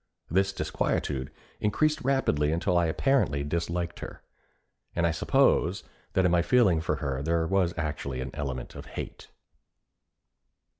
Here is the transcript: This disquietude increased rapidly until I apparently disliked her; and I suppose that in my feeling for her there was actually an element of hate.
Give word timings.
This 0.31 0.51
disquietude 0.51 1.29
increased 1.59 2.01
rapidly 2.01 2.51
until 2.51 2.75
I 2.75 2.87
apparently 2.87 3.43
disliked 3.43 3.99
her; 3.99 4.23
and 4.95 5.05
I 5.05 5.11
suppose 5.11 5.83
that 6.13 6.25
in 6.25 6.31
my 6.31 6.41
feeling 6.41 6.81
for 6.81 6.95
her 6.95 7.21
there 7.21 7.45
was 7.45 7.75
actually 7.77 8.19
an 8.19 8.31
element 8.33 8.73
of 8.73 8.87
hate. 8.87 9.27